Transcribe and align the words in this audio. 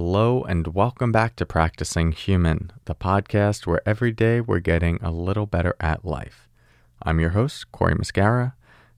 Hello, 0.00 0.44
and 0.44 0.76
welcome 0.76 1.10
back 1.10 1.34
to 1.34 1.44
Practicing 1.44 2.12
Human, 2.12 2.70
the 2.84 2.94
podcast 2.94 3.66
where 3.66 3.82
every 3.84 4.12
day 4.12 4.40
we're 4.40 4.60
getting 4.60 5.00
a 5.02 5.10
little 5.10 5.44
better 5.44 5.74
at 5.80 6.04
life. 6.04 6.48
I'm 7.02 7.18
your 7.18 7.30
host, 7.30 7.72
Cory 7.72 7.96
Muscara, 7.96 8.52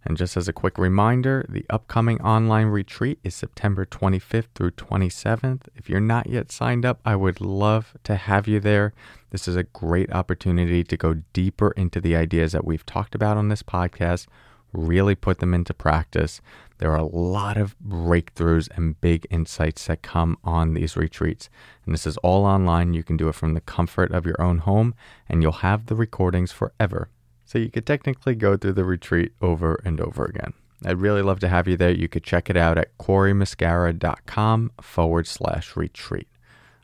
and 0.05 0.19
just 0.19 0.37
as 0.37 0.47
a 0.47 0.53
quick 0.53 0.77
reminder, 0.77 1.47
the 1.49 1.65
upcoming 1.71 2.21
online 2.21 2.67
retreat 2.67 3.19
is 3.25 3.35
September 3.35 3.87
25th 3.87 4.49
through 4.55 4.73
27th. 4.73 5.63
If 5.75 5.89
you're 5.89 6.01
not 6.01 6.29
yet 6.29 6.53
signed 6.53 6.85
up, 6.85 7.01
I 7.03 7.17
would 7.17 7.41
love 7.41 7.97
to 8.05 8.17
have 8.17 8.47
you 8.47 8.61
there. 8.61 8.93
This 9.31 9.49
is 9.49 9.57
a 9.57 9.63
great 9.63 10.13
opportunity 10.13 10.85
to 10.85 10.97
go 10.99 11.23
deeper 11.33 11.71
into 11.79 12.03
the 12.03 12.15
ideas 12.15 12.53
that 12.53 12.67
we've 12.67 12.85
talked 12.85 13.15
about 13.15 13.39
on 13.39 13.49
this 13.49 13.63
podcast, 13.63 14.27
really 14.75 15.15
put 15.15 15.39
them 15.39 15.55
into 15.55 15.73
practice. 15.73 16.43
There 16.81 16.91
are 16.93 16.97
a 16.97 17.05
lot 17.05 17.59
of 17.59 17.77
breakthroughs 17.79 18.71
and 18.75 18.99
big 19.03 19.27
insights 19.29 19.87
that 19.87 20.01
come 20.01 20.39
on 20.43 20.73
these 20.73 20.97
retreats. 20.97 21.51
And 21.85 21.93
this 21.93 22.07
is 22.07 22.17
all 22.19 22.47
online. 22.47 22.95
You 22.95 23.03
can 23.03 23.19
do 23.19 23.29
it 23.29 23.35
from 23.35 23.53
the 23.53 23.61
comfort 23.61 24.11
of 24.13 24.25
your 24.25 24.41
own 24.41 24.59
home, 24.59 24.95
and 25.29 25.43
you'll 25.43 25.53
have 25.53 25.87
the 25.87 25.95
recordings 25.95 26.53
forever. 26.53 27.11
So 27.45 27.59
you 27.59 27.71
could 27.71 27.85
technically 27.85 28.35
go 28.35 28.57
through 28.57 28.73
the 28.73 28.85
retreat 28.85 29.33
over 29.43 29.83
and 29.85 30.01
over 30.01 30.25
again. 30.25 30.55
I'd 30.83 31.03
really 31.03 31.21
love 31.21 31.39
to 31.41 31.49
have 31.49 31.69
you 31.69 31.77
there. 31.77 31.91
You 31.91 32.09
could 32.09 32.25
check 32.25 32.49
it 32.49 32.57
out 32.57 32.79
at 32.79 32.97
corymuscara.com 32.97 34.73
forward 34.81 35.27
slash 35.27 35.77
retreat. 35.77 36.29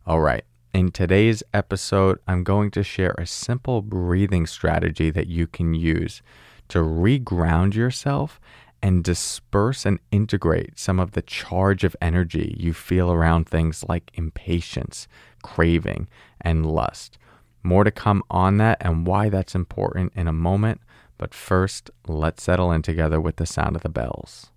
All 0.06 0.20
right. 0.20 0.44
In 0.74 0.90
today's 0.90 1.42
episode, 1.54 2.18
I'm 2.28 2.44
going 2.44 2.70
to 2.72 2.82
share 2.82 3.14
a 3.16 3.26
simple 3.26 3.80
breathing 3.80 4.46
strategy 4.46 5.08
that 5.08 5.26
you 5.26 5.46
can 5.46 5.72
use 5.72 6.20
to 6.68 6.80
reground 6.80 7.72
yourself 7.72 8.38
and 8.86 9.02
disperse 9.02 9.84
and 9.84 9.98
integrate 10.12 10.78
some 10.78 11.00
of 11.00 11.10
the 11.10 11.22
charge 11.22 11.82
of 11.82 11.96
energy 12.00 12.54
you 12.56 12.72
feel 12.72 13.10
around 13.10 13.48
things 13.48 13.84
like 13.88 14.12
impatience, 14.14 15.08
craving, 15.42 16.06
and 16.40 16.64
lust. 16.64 17.18
More 17.64 17.82
to 17.82 17.90
come 17.90 18.22
on 18.30 18.58
that 18.58 18.78
and 18.80 19.04
why 19.04 19.28
that's 19.28 19.56
important 19.56 20.12
in 20.14 20.28
a 20.28 20.32
moment, 20.32 20.80
but 21.18 21.34
first, 21.34 21.90
let's 22.06 22.44
settle 22.44 22.70
in 22.70 22.82
together 22.82 23.20
with 23.20 23.36
the 23.36 23.44
sound 23.44 23.74
of 23.74 23.82
the 23.82 23.88
bells. 23.88 24.52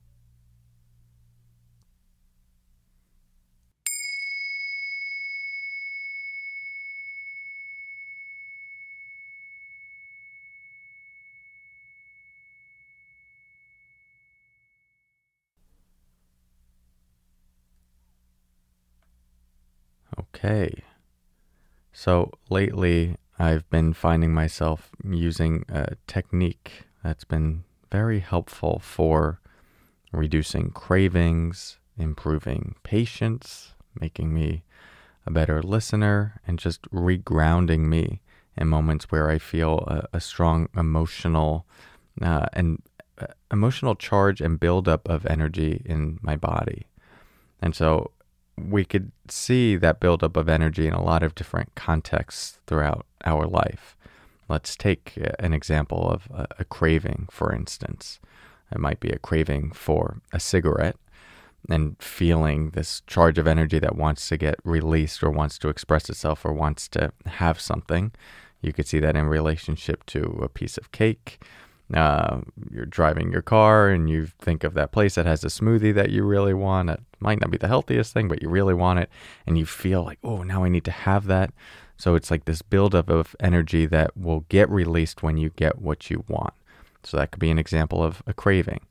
Okay. 20.39 20.83
So 21.91 22.31
lately, 22.49 23.17
I've 23.37 23.69
been 23.69 23.91
finding 23.91 24.33
myself 24.33 24.91
using 25.03 25.65
a 25.67 25.95
technique 26.07 26.85
that's 27.03 27.25
been 27.25 27.65
very 27.91 28.21
helpful 28.21 28.79
for 28.79 29.41
reducing 30.13 30.71
cravings, 30.71 31.77
improving 31.97 32.75
patience, 32.83 33.73
making 33.99 34.33
me 34.33 34.63
a 35.25 35.31
better 35.31 35.61
listener, 35.61 36.39
and 36.47 36.57
just 36.57 36.83
regrounding 36.83 37.81
me 37.89 38.21
in 38.55 38.69
moments 38.69 39.11
where 39.11 39.29
I 39.29 39.39
feel 39.39 39.79
a, 39.87 40.07
a 40.13 40.21
strong 40.21 40.69
emotional 40.73 41.65
uh, 42.21 42.45
and 42.53 42.81
uh, 43.17 43.27
emotional 43.51 43.95
charge 43.95 44.39
and 44.39 44.57
buildup 44.57 45.09
of 45.09 45.25
energy 45.25 45.81
in 45.83 46.17
my 46.21 46.37
body. 46.37 46.87
And 47.61 47.75
so 47.75 48.11
we 48.67 48.85
could 48.85 49.11
see 49.29 49.75
that 49.75 49.99
buildup 49.99 50.35
of 50.35 50.49
energy 50.49 50.87
in 50.87 50.93
a 50.93 51.03
lot 51.03 51.23
of 51.23 51.35
different 51.35 51.75
contexts 51.75 52.59
throughout 52.67 53.05
our 53.25 53.45
life. 53.45 53.95
Let's 54.47 54.75
take 54.75 55.13
uh, 55.23 55.29
an 55.39 55.53
example 55.53 56.09
of 56.09 56.27
a, 56.33 56.47
a, 56.59 56.65
craving, 56.65 57.27
for 57.31 57.53
instance. 57.53 58.19
It 58.71 58.79
might 58.79 58.99
be 58.99 59.09
a 59.09 59.19
craving 59.19 59.71
for 59.71 60.21
a 60.33 60.39
cigarette 60.39 60.97
and 61.69 61.95
feeling 62.01 62.71
this 62.71 63.01
charge 63.05 63.37
of 63.37 63.47
energy 63.47 63.79
that 63.79 63.95
wants 63.95 64.27
to 64.29 64.37
get 64.37 64.55
released 64.63 65.21
or 65.23 65.29
wants 65.29 65.59
to 65.59 65.69
express 65.69 66.09
itself 66.09 66.45
or 66.45 66.53
wants 66.53 66.87
to 66.89 67.11
have 67.25 67.59
something. 67.59 68.11
You 68.61 68.73
could 68.73 68.87
see 68.87 68.99
that 68.99 69.15
in 69.15 69.27
relationship 69.27 70.05
to 70.07 70.39
a 70.41 70.49
piece 70.49 70.77
of 70.77 70.91
cake 70.91 71.39
uh, 71.93 72.41
you're 72.71 72.85
driving 72.85 73.31
your 73.31 73.41
car 73.41 73.89
and 73.89 74.09
you 74.09 74.27
think 74.39 74.63
of 74.63 74.73
that 74.75 74.91
place 74.91 75.15
that 75.15 75.25
has 75.25 75.43
a 75.43 75.47
smoothie 75.47 75.93
that 75.93 76.11
you 76.11 76.23
really 76.23 76.53
want. 76.53 76.89
It 76.89 77.01
might 77.19 77.41
not 77.41 77.51
be 77.51 77.57
the 77.57 77.67
healthiest 77.67 78.13
thing, 78.13 78.27
but 78.27 78.41
you 78.41 78.49
really 78.49 78.73
want 78.73 78.99
it. 78.99 79.09
And 79.47 79.57
you 79.57 79.65
feel 79.65 80.03
like, 80.03 80.19
oh, 80.23 80.43
now 80.43 80.63
I 80.63 80.69
need 80.69 80.85
to 80.85 80.91
have 80.91 81.25
that. 81.25 81.51
So 81.97 82.15
it's 82.15 82.31
like 82.31 82.45
this 82.45 82.61
buildup 82.61 83.09
of 83.09 83.35
energy 83.39 83.85
that 83.87 84.15
will 84.15 84.45
get 84.49 84.69
released 84.69 85.23
when 85.23 85.37
you 85.37 85.49
get 85.55 85.81
what 85.81 86.09
you 86.09 86.23
want. 86.27 86.53
So 87.03 87.17
that 87.17 87.31
could 87.31 87.39
be 87.39 87.51
an 87.51 87.59
example 87.59 88.03
of 88.03 88.21
a 88.27 88.33
craving. 88.33 88.81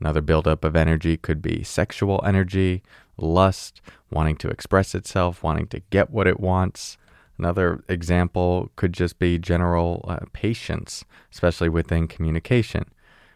Another 0.00 0.20
buildup 0.20 0.64
of 0.64 0.76
energy 0.76 1.16
could 1.16 1.40
be 1.40 1.62
sexual 1.62 2.20
energy, 2.24 2.82
lust, 3.16 3.80
wanting 4.10 4.36
to 4.36 4.48
express 4.48 4.94
itself, 4.94 5.42
wanting 5.42 5.66
to 5.68 5.80
get 5.90 6.10
what 6.10 6.26
it 6.26 6.40
wants. 6.40 6.98
Another 7.38 7.84
example 7.88 8.70
could 8.76 8.92
just 8.92 9.18
be 9.18 9.38
general 9.38 10.04
uh, 10.08 10.20
patience, 10.32 11.04
especially 11.32 11.68
within 11.68 12.08
communication. 12.08 12.84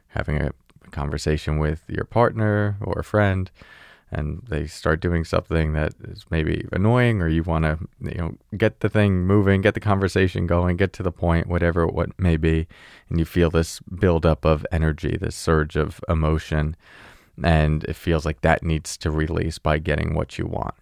Having 0.09 0.43
a 0.43 0.53
conversation 0.91 1.59
with 1.59 1.83
your 1.89 2.05
partner 2.05 2.77
or 2.81 2.99
a 2.99 3.05
friend, 3.05 3.51
and 4.11 4.43
they 4.49 4.67
start 4.67 5.01
doing 5.01 5.25
something 5.25 5.73
that 5.75 5.95
is 6.03 6.25
maybe 6.31 6.67
annoying, 6.73 7.23
or 7.23 7.29
you 7.29 7.43
want 7.43 7.65
to, 7.65 7.79
you 8.01 8.19
know, 8.19 8.35
get 8.57 8.81
the 8.81 8.89
thing 8.89 9.25
moving, 9.25 9.61
get 9.61 9.75
the 9.75 9.81
conversation 9.81 10.47
going, 10.47 10.77
get 10.77 10.93
to 10.95 11.03
the 11.03 11.13
point, 11.13 11.47
whatever 11.47 11.87
what 11.87 12.19
may 12.19 12.37
be, 12.37 12.67
and 13.09 13.19
you 13.19 13.25
feel 13.25 13.51
this 13.51 13.79
buildup 13.81 14.45
of 14.45 14.67
energy, 14.73 15.17
this 15.21 15.37
surge 15.37 15.77
of 15.77 16.01
emotion, 16.09 16.75
and 17.43 17.85
it 17.85 17.95
feels 17.95 18.25
like 18.27 18.41
that 18.41 18.65
needs 18.65 18.97
to 18.97 19.11
release 19.11 19.59
by 19.59 19.79
getting 19.79 20.15
what 20.15 20.39
you 20.39 20.47
want. 20.47 20.75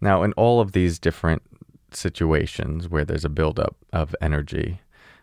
Now, 0.00 0.22
in 0.22 0.32
all 0.34 0.60
of 0.60 0.72
these 0.72 1.00
different 1.00 1.42
situations 1.98 2.88
where 2.88 3.04
there's 3.04 3.24
a 3.24 3.30
buildup 3.30 3.76
of 3.92 4.14
energy, 4.20 4.80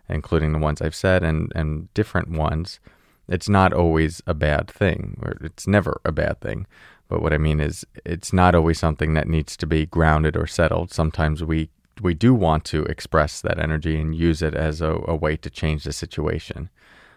including 0.10 0.52
the 0.52 0.60
ones 0.60 0.82
I've 0.82 0.96
said 0.96 1.24
and, 1.24 1.52
and 1.56 1.94
different 1.94 2.30
ones, 2.30 2.80
it's 3.28 3.50
not 3.50 3.74
always 3.74 4.22
a 4.28 4.34
bad 4.34 4.70
thing, 4.70 5.20
or 5.24 5.38
it's 5.42 5.68
never 5.68 6.00
a 6.06 6.12
bad 6.12 6.42
thing. 6.42 6.68
But 7.08 7.22
what 7.22 7.34
I 7.34 7.38
mean 7.38 7.60
is, 7.60 7.86
it's 8.04 8.34
not 8.34 8.56
always 8.56 8.80
something 8.80 9.14
that 9.14 9.28
needs 9.28 9.56
to 9.58 9.68
be 9.68 9.86
grounded 9.86 10.36
or 10.36 10.48
settled. 10.48 10.92
Sometimes 10.92 11.44
we 11.44 11.70
we 12.02 12.14
do 12.14 12.34
want 12.34 12.66
to 12.66 12.84
express 12.86 13.40
that 13.42 13.58
energy 13.60 14.00
and 14.00 14.14
use 14.14 14.42
it 14.42 14.54
as 14.54 14.82
a, 14.82 15.00
a 15.08 15.16
way 15.16 15.38
to 15.38 15.50
change 15.50 15.86
the 15.86 15.94
situation. 15.94 16.70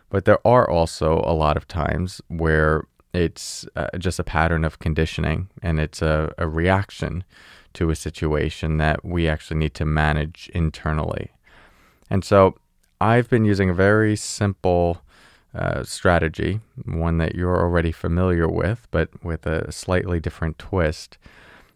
But 0.09 0.25
there 0.25 0.47
are 0.47 0.69
also 0.69 1.21
a 1.25 1.35
lot 1.35 1.57
of 1.57 1.67
times 1.67 2.21
where 2.29 2.85
it's 3.13 3.67
uh, 3.77 3.89
just 3.99 4.19
a 4.19 4.25
pattern 4.25 4.65
of 4.65 4.79
conditioning 4.79 5.49
and 5.63 5.81
it's 5.81 6.03
a, 6.03 6.33
a 6.39 6.49
reaction 6.49 7.25
to 7.75 7.91
a 7.91 7.97
situation 7.97 8.79
that 8.79 9.05
we 9.05 9.29
actually 9.29 9.57
need 9.57 9.75
to 9.75 9.85
manage 9.85 10.51
internally. 10.55 11.31
And 12.11 12.25
so 12.25 12.57
I've 13.01 13.29
been 13.29 13.45
using 13.45 13.71
a 13.71 13.75
very 13.75 14.17
simple 14.17 15.03
uh, 15.55 15.83
strategy, 15.85 16.61
one 16.85 17.19
that 17.19 17.35
you're 17.35 17.59
already 17.59 17.93
familiar 17.93 18.49
with, 18.49 18.87
but 18.91 19.09
with 19.25 19.47
a 19.47 19.71
slightly 19.73 20.21
different 20.21 20.59
twist 20.59 21.19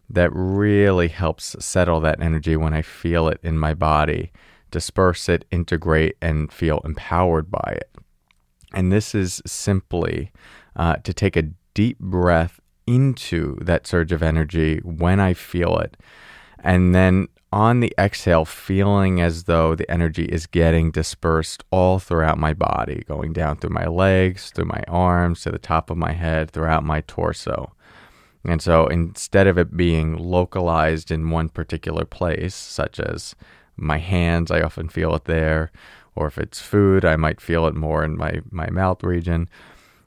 that 0.09 0.29
really 0.33 1.07
helps 1.07 1.55
settle 1.59 1.99
that 2.01 2.21
energy 2.21 2.55
when 2.55 2.73
I 2.73 2.81
feel 2.81 3.27
it 3.27 3.39
in 3.41 3.57
my 3.57 3.73
body, 3.73 4.31
disperse 4.69 5.29
it, 5.29 5.45
integrate, 5.49 6.17
and 6.21 6.51
feel 6.51 6.81
empowered 6.83 7.49
by 7.49 7.77
it. 7.77 7.89
And 8.73 8.91
this 8.91 9.15
is 9.15 9.41
simply 9.45 10.31
uh, 10.75 10.95
to 10.97 11.13
take 11.13 11.35
a 11.35 11.49
deep 11.73 11.99
breath 11.99 12.59
into 12.85 13.57
that 13.61 13.87
surge 13.87 14.11
of 14.11 14.21
energy 14.21 14.79
when 14.79 15.19
I 15.19 15.33
feel 15.33 15.77
it. 15.79 15.97
And 16.59 16.93
then 16.93 17.27
on 17.51 17.81
the 17.81 17.93
exhale, 17.99 18.45
feeling 18.45 19.21
as 19.21 19.43
though 19.43 19.75
the 19.75 19.89
energy 19.89 20.25
is 20.25 20.47
getting 20.47 20.89
dispersed 20.89 21.63
all 21.69 21.99
throughout 21.99 22.39
my 22.39 22.53
body, 22.53 23.03
going 23.07 23.31
down 23.31 23.57
through 23.57 23.69
my 23.69 23.85
legs, 23.85 24.49
through 24.49 24.65
my 24.65 24.83
arms, 24.87 25.41
to 25.41 25.51
the 25.51 25.59
top 25.59 25.89
of 25.89 25.97
my 25.97 26.13
head, 26.13 26.49
throughout 26.49 26.83
my 26.83 27.01
torso. 27.01 27.73
And 28.43 28.61
so 28.61 28.87
instead 28.87 29.45
of 29.47 29.57
it 29.57 29.77
being 29.77 30.17
localized 30.17 31.11
in 31.11 31.29
one 31.29 31.49
particular 31.49 32.05
place, 32.05 32.55
such 32.55 32.99
as 32.99 33.35
my 33.77 33.99
hands, 33.99 34.49
I 34.49 34.61
often 34.61 34.89
feel 34.89 35.13
it 35.15 35.25
there, 35.25 35.71
or 36.15 36.27
if 36.27 36.37
it's 36.37 36.59
food, 36.59 37.05
I 37.05 37.15
might 37.15 37.39
feel 37.39 37.67
it 37.67 37.75
more 37.75 38.03
in 38.03 38.17
my, 38.17 38.41
my 38.51 38.69
mouth 38.69 39.03
region. 39.03 39.47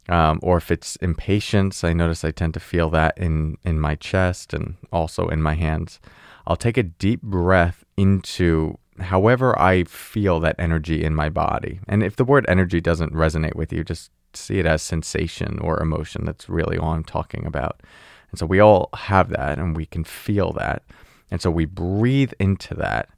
Um, 0.08 0.38
or 0.42 0.56
if 0.56 0.70
it's 0.70 0.96
impatience, 0.96 1.82
I 1.82 1.92
notice 1.92 2.24
I 2.24 2.30
tend 2.30 2.54
to 2.54 2.60
feel 2.60 2.90
that 2.90 3.18
in, 3.18 3.58
in 3.64 3.80
my 3.80 3.96
chest 3.96 4.54
and 4.54 4.76
also 4.92 5.28
in 5.28 5.42
my 5.42 5.54
hands. 5.54 6.00
I'll 6.46 6.56
take 6.56 6.76
a 6.76 6.84
deep 6.84 7.22
breath 7.22 7.84
into 7.96 8.78
however 9.00 9.58
I 9.58 9.84
feel 9.84 10.40
that 10.40 10.56
energy 10.58 11.02
in 11.02 11.14
my 11.14 11.28
body. 11.28 11.80
And 11.88 12.02
if 12.02 12.16
the 12.16 12.24
word 12.24 12.46
energy 12.48 12.80
doesn't 12.80 13.12
resonate 13.12 13.56
with 13.56 13.72
you, 13.72 13.82
just 13.82 14.10
see 14.32 14.58
it 14.58 14.66
as 14.66 14.82
sensation 14.82 15.58
or 15.58 15.80
emotion. 15.80 16.24
That's 16.24 16.48
really 16.48 16.78
all 16.78 16.92
I'm 16.92 17.04
talking 17.04 17.44
about. 17.44 17.82
And 18.30 18.38
so 18.38 18.46
we 18.46 18.60
all 18.60 18.90
have 18.94 19.30
that 19.30 19.58
and 19.58 19.76
we 19.76 19.86
can 19.86 20.04
feel 20.04 20.52
that. 20.52 20.82
And 21.30 21.40
so 21.40 21.50
we 21.50 21.64
breathe 21.64 22.32
into 22.38 22.74
that. 22.74 23.08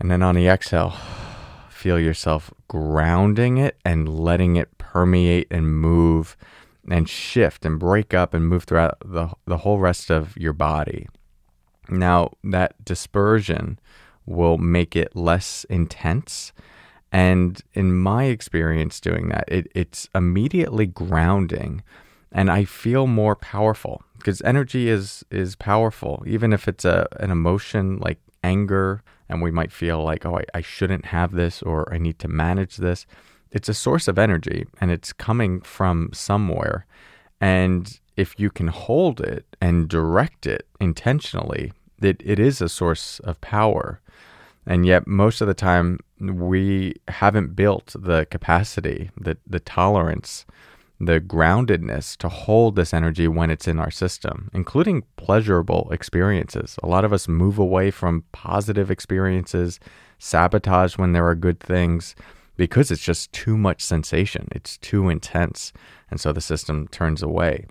And 0.00 0.10
then 0.10 0.22
on 0.22 0.34
the 0.34 0.48
exhale, 0.48 0.94
feel 1.82 1.98
yourself 1.98 2.54
grounding 2.68 3.58
it 3.58 3.76
and 3.84 4.08
letting 4.08 4.54
it 4.54 4.78
permeate 4.78 5.48
and 5.50 5.66
move 5.80 6.36
and 6.88 7.08
shift 7.08 7.66
and 7.66 7.80
break 7.80 8.14
up 8.14 8.32
and 8.32 8.46
move 8.46 8.62
throughout 8.62 8.96
the, 9.04 9.28
the 9.46 9.58
whole 9.58 9.80
rest 9.80 10.08
of 10.08 10.36
your 10.36 10.52
body. 10.52 11.08
Now, 11.88 12.30
that 12.44 12.84
dispersion 12.84 13.80
will 14.26 14.58
make 14.58 14.94
it 14.94 15.16
less 15.16 15.64
intense. 15.64 16.52
And 17.10 17.60
in 17.74 17.92
my 17.92 18.24
experience 18.24 19.00
doing 19.00 19.28
that, 19.30 19.44
it, 19.48 19.66
it's 19.74 20.08
immediately 20.14 20.86
grounding 20.86 21.82
and 22.30 22.48
I 22.48 22.64
feel 22.64 23.06
more 23.06 23.36
powerful 23.36 24.02
because 24.16 24.40
energy 24.42 24.88
is 24.88 25.22
is 25.30 25.54
powerful. 25.54 26.22
Even 26.26 26.52
if 26.52 26.66
it's 26.66 26.84
a 26.84 27.06
an 27.20 27.30
emotion 27.30 27.98
like 27.98 28.18
anger 28.42 29.02
and 29.32 29.40
we 29.40 29.50
might 29.50 29.72
feel 29.72 30.04
like, 30.04 30.26
oh, 30.26 30.36
I, 30.36 30.44
I 30.58 30.60
shouldn't 30.60 31.06
have 31.06 31.32
this 31.32 31.62
or 31.62 31.92
I 31.92 31.96
need 31.96 32.18
to 32.18 32.28
manage 32.28 32.76
this. 32.76 33.06
It's 33.50 33.68
a 33.70 33.74
source 33.74 34.06
of 34.06 34.18
energy 34.18 34.66
and 34.78 34.90
it's 34.90 35.12
coming 35.14 35.62
from 35.62 36.10
somewhere. 36.12 36.84
And 37.40 37.98
if 38.14 38.38
you 38.38 38.50
can 38.50 38.68
hold 38.68 39.22
it 39.22 39.46
and 39.58 39.88
direct 39.88 40.46
it 40.46 40.66
intentionally, 40.80 41.72
it, 42.02 42.20
it 42.22 42.38
is 42.38 42.60
a 42.60 42.68
source 42.68 43.20
of 43.20 43.40
power. 43.40 44.00
And 44.66 44.84
yet, 44.84 45.06
most 45.06 45.40
of 45.40 45.48
the 45.48 45.54
time, 45.54 45.98
we 46.20 46.96
haven't 47.08 47.56
built 47.56 47.96
the 47.98 48.26
capacity, 48.26 49.10
the, 49.18 49.38
the 49.46 49.60
tolerance, 49.60 50.44
the 51.04 51.20
groundedness 51.20 52.16
to 52.16 52.28
hold 52.28 52.76
this 52.76 52.94
energy 52.94 53.26
when 53.26 53.50
it's 53.50 53.66
in 53.66 53.80
our 53.80 53.90
system, 53.90 54.48
including 54.54 55.02
pleasurable 55.16 55.88
experiences. 55.90 56.78
A 56.80 56.86
lot 56.86 57.04
of 57.04 57.12
us 57.12 57.26
move 57.26 57.58
away 57.58 57.90
from 57.90 58.22
positive 58.30 58.88
experiences, 58.88 59.80
sabotage 60.20 60.96
when 60.96 61.10
there 61.10 61.26
are 61.26 61.34
good 61.34 61.58
things 61.58 62.14
because 62.56 62.92
it's 62.92 63.02
just 63.02 63.32
too 63.32 63.58
much 63.58 63.82
sensation. 63.82 64.46
It's 64.52 64.78
too 64.78 65.08
intense. 65.08 65.72
And 66.08 66.20
so 66.20 66.32
the 66.32 66.40
system 66.40 66.86
turns 66.86 67.20
away. 67.20 67.66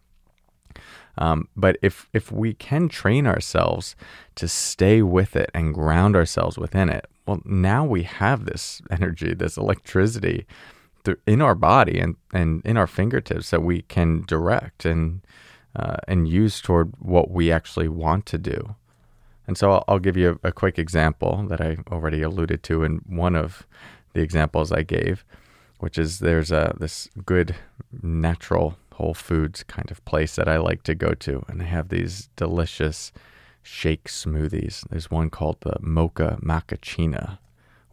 Um, 1.17 1.47
but 1.55 1.77
if 1.81 2.09
if 2.13 2.33
we 2.33 2.53
can 2.53 2.89
train 2.89 3.27
ourselves 3.27 3.95
to 4.35 4.47
stay 4.47 5.01
with 5.01 5.37
it 5.37 5.51
and 5.53 5.73
ground 5.73 6.17
ourselves 6.17 6.57
within 6.57 6.89
it, 6.89 7.05
well, 7.25 7.41
now 7.45 7.85
we 7.85 8.03
have 8.03 8.43
this 8.43 8.81
energy, 8.91 9.33
this 9.33 9.55
electricity 9.55 10.45
in 11.25 11.41
our 11.41 11.55
body 11.55 11.99
and, 11.99 12.15
and 12.33 12.61
in 12.65 12.77
our 12.77 12.87
fingertips 12.87 13.49
that 13.51 13.63
we 13.63 13.83
can 13.83 14.23
direct 14.27 14.85
and 14.85 15.21
uh, 15.75 15.97
and 16.07 16.27
use 16.27 16.59
toward 16.59 16.91
what 16.99 17.31
we 17.31 17.49
actually 17.51 17.87
want 17.87 18.25
to 18.25 18.37
do. 18.37 18.75
And 19.47 19.57
so 19.57 19.71
I'll, 19.71 19.85
I'll 19.87 19.99
give 19.99 20.17
you 20.17 20.39
a, 20.43 20.49
a, 20.49 20.51
quick 20.51 20.77
example 20.77 21.45
that 21.47 21.61
I 21.61 21.77
already 21.89 22.21
alluded 22.21 22.61
to 22.63 22.83
in 22.83 22.97
one 23.07 23.35
of 23.35 23.65
the 24.13 24.21
examples 24.21 24.71
I 24.71 24.83
gave, 24.83 25.23
which 25.79 25.97
is 25.97 26.19
there's 26.19 26.51
a 26.51 26.75
this 26.77 27.09
good 27.25 27.55
natural 28.01 28.77
Whole 28.93 29.13
Foods 29.13 29.63
kind 29.63 29.89
of 29.89 30.03
place 30.03 30.35
that 30.35 30.49
I 30.49 30.57
like 30.57 30.83
to 30.83 30.93
go 30.93 31.13
to, 31.13 31.43
and 31.47 31.61
they 31.61 31.65
have 31.65 31.89
these 31.89 32.29
delicious 32.35 33.11
shake 33.63 34.05
smoothies. 34.05 34.87
There's 34.89 35.09
one 35.09 35.29
called 35.29 35.57
the 35.61 35.77
Mocha 35.79 36.37
Macchiato 36.41 37.37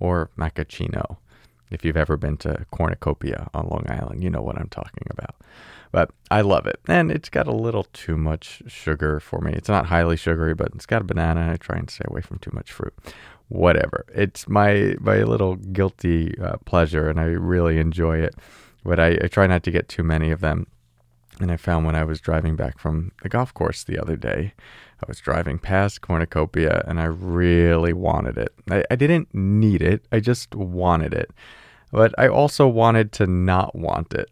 or 0.00 0.30
Macchiato 0.36 1.18
if 1.70 1.84
you've 1.84 1.96
ever 1.96 2.16
been 2.16 2.36
to 2.38 2.66
Cornucopia 2.70 3.48
on 3.54 3.68
Long 3.68 3.84
Island, 3.88 4.22
you 4.22 4.30
know 4.30 4.42
what 4.42 4.58
I'm 4.58 4.68
talking 4.68 5.06
about. 5.10 5.36
But 5.90 6.10
I 6.30 6.42
love 6.42 6.66
it. 6.66 6.80
And 6.86 7.10
it's 7.10 7.30
got 7.30 7.46
a 7.46 7.52
little 7.52 7.84
too 7.92 8.16
much 8.16 8.62
sugar 8.66 9.20
for 9.20 9.40
me. 9.40 9.52
It's 9.52 9.68
not 9.68 9.86
highly 9.86 10.16
sugary, 10.16 10.54
but 10.54 10.68
it's 10.74 10.86
got 10.86 11.00
a 11.00 11.04
banana. 11.04 11.52
I 11.52 11.56
try 11.56 11.78
and 11.78 11.88
stay 11.88 12.04
away 12.06 12.20
from 12.20 12.38
too 12.38 12.50
much 12.52 12.72
fruit. 12.72 12.94
Whatever. 13.48 14.04
It's 14.14 14.46
my 14.48 14.96
my 15.00 15.22
little 15.22 15.56
guilty 15.56 16.38
uh, 16.38 16.58
pleasure, 16.66 17.08
and 17.08 17.18
I 17.18 17.24
really 17.24 17.78
enjoy 17.78 18.18
it. 18.18 18.34
But 18.84 19.00
I, 19.00 19.18
I 19.22 19.28
try 19.28 19.46
not 19.46 19.62
to 19.62 19.70
get 19.70 19.88
too 19.88 20.02
many 20.02 20.30
of 20.30 20.40
them. 20.40 20.66
And 21.40 21.50
I 21.50 21.56
found 21.56 21.86
when 21.86 21.94
I 21.94 22.04
was 22.04 22.20
driving 22.20 22.56
back 22.56 22.78
from 22.78 23.12
the 23.22 23.28
golf 23.28 23.54
course 23.54 23.84
the 23.84 23.98
other 23.98 24.16
day, 24.16 24.54
I 25.00 25.06
was 25.06 25.20
driving 25.20 25.58
past 25.58 26.00
Cornucopia 26.00 26.82
and 26.86 27.00
I 27.00 27.04
really 27.04 27.92
wanted 27.92 28.36
it. 28.38 28.52
I, 28.70 28.84
I 28.90 28.96
didn't 28.96 29.32
need 29.34 29.82
it, 29.82 30.04
I 30.10 30.20
just 30.20 30.54
wanted 30.54 31.14
it. 31.14 31.30
But 31.90 32.14
I 32.18 32.28
also 32.28 32.66
wanted 32.68 33.12
to 33.12 33.26
not 33.26 33.74
want 33.74 34.12
it. 34.12 34.28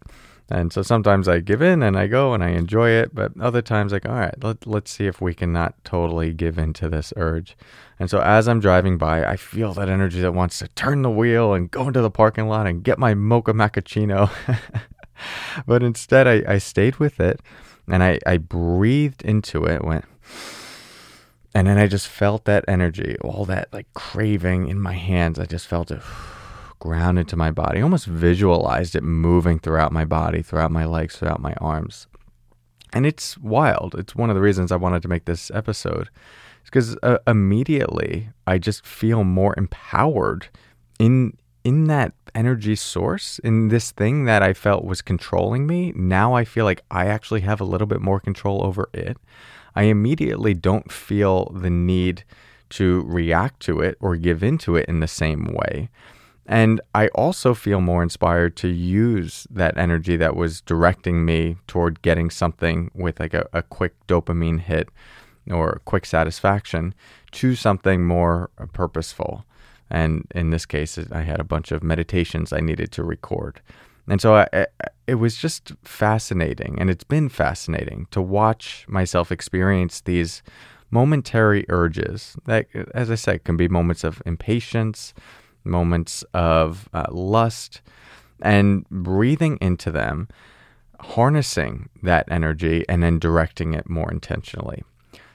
And 0.48 0.72
so 0.72 0.82
sometimes 0.82 1.26
I 1.26 1.40
give 1.40 1.60
in 1.60 1.82
and 1.82 1.98
I 1.98 2.06
go 2.06 2.32
and 2.32 2.42
I 2.42 2.50
enjoy 2.50 2.90
it, 2.90 3.12
but 3.14 3.32
other 3.40 3.62
times 3.62 3.92
like, 3.92 4.06
all 4.06 4.14
right, 4.14 4.34
let, 4.42 4.66
let's 4.66 4.92
see 4.92 5.06
if 5.06 5.20
we 5.20 5.34
can 5.34 5.52
not 5.52 5.74
totally 5.82 6.32
give 6.32 6.56
in 6.56 6.72
to 6.74 6.88
this 6.88 7.12
urge. 7.16 7.56
And 7.98 8.08
so 8.08 8.20
as 8.20 8.46
I'm 8.46 8.60
driving 8.60 8.96
by, 8.96 9.24
I 9.24 9.36
feel 9.36 9.72
that 9.74 9.88
energy 9.88 10.20
that 10.20 10.32
wants 10.32 10.58
to 10.60 10.68
turn 10.68 11.02
the 11.02 11.10
wheel 11.10 11.52
and 11.52 11.70
go 11.70 11.88
into 11.88 12.00
the 12.00 12.10
parking 12.10 12.46
lot 12.46 12.66
and 12.66 12.84
get 12.84 12.98
my 12.98 13.14
mocha 13.14 13.54
macchiato. 13.54 14.30
but 15.66 15.82
instead 15.82 16.28
I, 16.28 16.54
I 16.54 16.58
stayed 16.58 16.96
with 16.96 17.18
it 17.18 17.40
and 17.88 18.02
I, 18.02 18.20
I 18.24 18.36
breathed 18.36 19.22
into 19.22 19.64
it, 19.64 19.84
went, 19.84 20.04
and 21.56 21.66
then 21.66 21.78
I 21.78 21.86
just 21.86 22.06
felt 22.08 22.44
that 22.44 22.66
energy, 22.68 23.16
all 23.22 23.46
that 23.46 23.72
like 23.72 23.86
craving 23.94 24.68
in 24.68 24.78
my 24.78 24.92
hands. 24.92 25.38
I 25.38 25.46
just 25.46 25.66
felt 25.66 25.90
it 25.90 26.02
ground 26.78 27.18
into 27.18 27.34
my 27.34 27.50
body. 27.50 27.80
Almost 27.80 28.06
visualized 28.06 28.94
it 28.94 29.02
moving 29.02 29.58
throughout 29.58 29.90
my 29.90 30.04
body, 30.04 30.42
throughout 30.42 30.70
my 30.70 30.84
legs, 30.84 31.16
throughout 31.16 31.40
my 31.40 31.54
arms. 31.54 32.08
And 32.92 33.06
it's 33.06 33.38
wild. 33.38 33.94
It's 33.96 34.14
one 34.14 34.28
of 34.28 34.36
the 34.36 34.42
reasons 34.42 34.70
I 34.70 34.76
wanted 34.76 35.00
to 35.02 35.08
make 35.08 35.24
this 35.24 35.50
episode. 35.50 36.10
Because 36.64 36.94
uh, 37.02 37.18
immediately 37.26 38.28
I 38.46 38.58
just 38.58 38.84
feel 38.84 39.24
more 39.24 39.54
empowered 39.56 40.48
in 40.98 41.38
in 41.64 41.84
that 41.84 42.12
energy 42.34 42.76
source, 42.76 43.40
in 43.40 43.68
this 43.68 43.90
thing 43.90 44.24
that 44.26 44.42
I 44.42 44.52
felt 44.52 44.84
was 44.84 45.00
controlling 45.02 45.66
me. 45.66 45.92
Now 45.96 46.34
I 46.34 46.44
feel 46.44 46.64
like 46.64 46.82
I 46.90 47.06
actually 47.06 47.40
have 47.40 47.62
a 47.62 47.64
little 47.64 47.86
bit 47.88 48.02
more 48.02 48.20
control 48.20 48.62
over 48.62 48.88
it. 48.92 49.16
I 49.76 49.84
immediately 49.84 50.54
don't 50.54 50.90
feel 50.90 51.52
the 51.54 51.70
need 51.70 52.24
to 52.70 53.02
react 53.06 53.60
to 53.60 53.80
it 53.80 53.96
or 54.00 54.16
give 54.16 54.42
into 54.42 54.74
it 54.74 54.86
in 54.88 55.00
the 55.00 55.06
same 55.06 55.44
way. 55.44 55.90
And 56.46 56.80
I 56.94 57.08
also 57.08 57.54
feel 57.54 57.80
more 57.80 58.02
inspired 58.02 58.56
to 58.56 58.68
use 58.68 59.46
that 59.50 59.76
energy 59.76 60.16
that 60.16 60.36
was 60.36 60.60
directing 60.60 61.24
me 61.24 61.56
toward 61.66 62.02
getting 62.02 62.30
something 62.30 62.90
with 62.94 63.20
like 63.20 63.34
a, 63.34 63.48
a 63.52 63.62
quick 63.62 63.94
dopamine 64.06 64.60
hit 64.60 64.88
or 65.50 65.80
quick 65.84 66.06
satisfaction 66.06 66.94
to 67.32 67.54
something 67.54 68.04
more 68.04 68.50
purposeful. 68.72 69.44
And 69.90 70.26
in 70.34 70.50
this 70.50 70.66
case, 70.66 70.98
I 71.12 71.22
had 71.22 71.40
a 71.40 71.44
bunch 71.44 71.70
of 71.70 71.82
meditations 71.82 72.52
I 72.52 72.60
needed 72.60 72.90
to 72.92 73.04
record. 73.04 73.60
And 74.08 74.20
so 74.20 74.36
I, 74.36 74.48
I, 74.52 74.66
it 75.06 75.16
was 75.16 75.36
just 75.36 75.72
fascinating, 75.82 76.76
and 76.80 76.90
it's 76.90 77.04
been 77.04 77.28
fascinating 77.28 78.06
to 78.10 78.22
watch 78.22 78.84
myself 78.88 79.32
experience 79.32 80.00
these 80.00 80.42
momentary 80.90 81.66
urges 81.68 82.36
that, 82.46 82.66
as 82.94 83.10
I 83.10 83.16
said, 83.16 83.44
can 83.44 83.56
be 83.56 83.68
moments 83.68 84.04
of 84.04 84.22
impatience, 84.24 85.14
moments 85.64 86.24
of 86.34 86.88
uh, 86.92 87.06
lust, 87.10 87.82
and 88.40 88.88
breathing 88.90 89.58
into 89.60 89.90
them, 89.90 90.28
harnessing 91.00 91.88
that 92.02 92.26
energy, 92.30 92.84
and 92.88 93.02
then 93.02 93.18
directing 93.18 93.74
it 93.74 93.88
more 93.88 94.10
intentionally. 94.10 94.84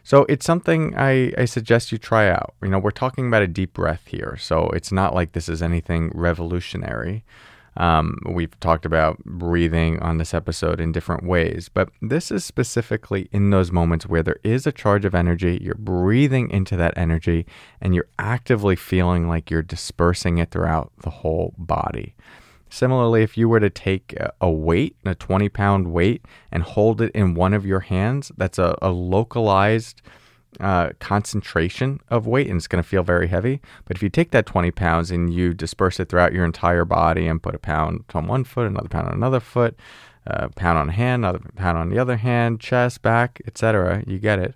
So 0.03 0.25
it's 0.29 0.45
something 0.45 0.97
I, 0.97 1.31
I 1.37 1.45
suggest 1.45 1.91
you 1.91 1.97
try 1.97 2.29
out. 2.29 2.55
You 2.61 2.69
know, 2.69 2.79
we're 2.79 2.91
talking 2.91 3.27
about 3.27 3.43
a 3.43 3.47
deep 3.47 3.73
breath 3.73 4.07
here, 4.07 4.37
so 4.39 4.69
it's 4.73 4.91
not 4.91 5.13
like 5.13 5.33
this 5.33 5.47
is 5.49 5.61
anything 5.61 6.11
revolutionary. 6.15 7.23
Um, 7.77 8.17
we've 8.25 8.59
talked 8.59 8.85
about 8.85 9.23
breathing 9.23 9.99
on 10.01 10.17
this 10.17 10.33
episode 10.33 10.81
in 10.81 10.91
different 10.91 11.23
ways, 11.23 11.69
but 11.73 11.89
this 12.01 12.29
is 12.29 12.43
specifically 12.43 13.29
in 13.31 13.49
those 13.49 13.71
moments 13.71 14.07
where 14.07 14.23
there 14.23 14.39
is 14.43 14.67
a 14.67 14.71
charge 14.71 15.05
of 15.05 15.15
energy, 15.15 15.57
you're 15.61 15.75
breathing 15.75 16.49
into 16.49 16.75
that 16.75 16.97
energy, 16.97 17.45
and 17.79 17.95
you're 17.95 18.09
actively 18.19 18.75
feeling 18.75 19.27
like 19.27 19.49
you're 19.49 19.61
dispersing 19.61 20.37
it 20.37 20.51
throughout 20.51 20.91
the 21.01 21.09
whole 21.09 21.53
body. 21.57 22.13
Similarly, 22.69 23.21
if 23.21 23.37
you 23.37 23.49
were 23.49 23.59
to 23.59 23.69
take 23.69 24.15
a 24.39 24.49
weight, 24.49 24.95
a 25.05 25.13
20 25.13 25.49
pound 25.49 25.91
weight, 25.91 26.25
and 26.51 26.63
hold 26.63 27.01
it 27.01 27.11
in 27.13 27.35
one 27.35 27.53
of 27.53 27.65
your 27.65 27.81
hands, 27.81 28.31
that's 28.37 28.59
a, 28.59 28.77
a 28.81 28.91
localized 28.91 30.01
uh, 30.59 30.89
concentration 30.99 31.99
of 32.09 32.27
weight 32.27 32.47
and 32.47 32.57
it's 32.57 32.67
going 32.67 32.83
to 32.83 32.87
feel 32.87 33.03
very 33.03 33.27
heavy. 33.27 33.61
But 33.85 33.97
if 33.97 34.03
you 34.03 34.09
take 34.09 34.31
that 34.31 34.45
20 34.45 34.71
pounds 34.71 35.11
and 35.11 35.33
you 35.33 35.53
disperse 35.53 35.99
it 35.99 36.09
throughout 36.09 36.33
your 36.33 36.45
entire 36.45 36.85
body 36.85 37.27
and 37.27 37.41
put 37.41 37.55
a 37.55 37.59
pound 37.59 38.03
on 38.13 38.27
one 38.27 38.43
foot, 38.43 38.67
another 38.67 38.89
pound 38.89 39.07
on 39.07 39.13
another 39.13 39.39
foot, 39.39 39.75
a 40.25 40.49
pound 40.49 40.77
on 40.77 40.89
hand, 40.89 41.23
another 41.23 41.39
pound 41.55 41.77
on 41.77 41.89
the 41.89 41.97
other 41.97 42.17
hand, 42.17 42.59
chest, 42.59 43.01
back, 43.01 43.41
etc., 43.47 44.03
you 44.05 44.19
get 44.19 44.39
it. 44.39 44.55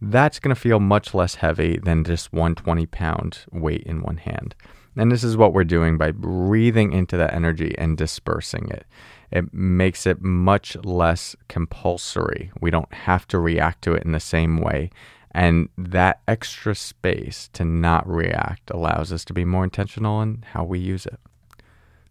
That's 0.00 0.38
going 0.38 0.54
to 0.54 0.60
feel 0.60 0.80
much 0.80 1.14
less 1.14 1.36
heavy 1.36 1.78
than 1.78 2.04
just 2.04 2.32
one 2.32 2.54
20 2.54 2.86
pound 2.86 3.44
weight 3.52 3.82
in 3.84 4.02
one 4.02 4.18
hand. 4.18 4.54
And 4.96 5.10
this 5.10 5.24
is 5.24 5.36
what 5.36 5.54
we're 5.54 5.64
doing 5.64 5.96
by 5.96 6.10
breathing 6.10 6.92
into 6.92 7.16
that 7.16 7.32
energy 7.32 7.74
and 7.78 7.96
dispersing 7.96 8.68
it. 8.70 8.84
It 9.30 9.54
makes 9.54 10.06
it 10.06 10.20
much 10.20 10.76
less 10.84 11.34
compulsory. 11.48 12.52
We 12.60 12.70
don't 12.70 12.92
have 12.92 13.26
to 13.28 13.38
react 13.38 13.82
to 13.82 13.94
it 13.94 14.04
in 14.04 14.12
the 14.12 14.20
same 14.20 14.58
way 14.58 14.90
And 15.32 15.70
that 15.78 16.20
extra 16.28 16.74
space 16.74 17.48
to 17.54 17.64
not 17.64 18.06
react 18.08 18.70
allows 18.70 19.12
us 19.12 19.24
to 19.24 19.32
be 19.32 19.44
more 19.44 19.64
intentional 19.64 20.20
in 20.20 20.44
how 20.52 20.62
we 20.64 20.78
use 20.78 21.06
it. 21.06 21.18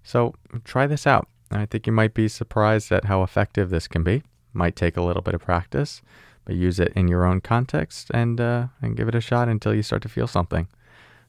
So 0.04 0.34
try 0.64 0.88
this 0.88 1.06
out. 1.06 1.28
I 1.52 1.66
think 1.66 1.86
you 1.86 1.94
might 1.94 2.14
be 2.14 2.28
surprised 2.28 2.92
at 2.92 3.06
how 3.06 3.22
effective 3.22 3.70
this 3.70 3.88
can 3.88 4.04
be. 4.04 4.24
Might 4.54 4.76
take 4.76 4.98
a 4.98 5.02
little 5.02 5.22
bit 5.22 5.36
of 5.36 5.42
practice, 5.42 6.02
but 6.46 6.56
use 6.56 6.80
it 6.80 6.94
in 6.96 7.08
your 7.08 7.26
own 7.26 7.42
context 7.42 8.10
and 8.14 8.42
uh, 8.42 8.68
and 8.82 8.98
give 8.98 9.08
it 9.08 9.16
a 9.16 9.22
shot 9.22 9.48
until 9.48 9.74
you 9.74 9.84
start 9.84 10.02
to 10.02 10.10
feel 10.10 10.28
something. 10.28 10.68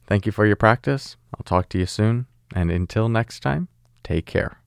Thank 0.07 0.27
you 0.27 0.33
for 0.33 0.47
your 0.47 0.57
practice. 0.57 1.17
I'll 1.37 1.45
talk 1.45 1.69
to 1.71 1.79
you 1.79 1.87
soon, 1.87 2.27
and 2.55 2.71
until 2.71 3.09
next 3.09 3.41
time, 3.41 3.69
take 4.03 4.27
care. 4.27 4.62